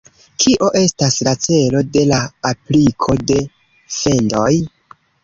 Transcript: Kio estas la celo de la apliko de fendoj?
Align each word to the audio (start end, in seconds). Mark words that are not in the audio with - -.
Kio 0.43 0.67
estas 0.79 1.17
la 1.27 1.33
celo 1.43 1.81
de 1.97 2.03
la 2.13 2.21
apliko 2.53 3.19
de 3.33 3.39
fendoj? 3.99 4.49